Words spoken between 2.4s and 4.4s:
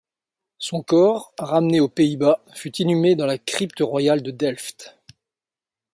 fut inhumé dans la crypte royale de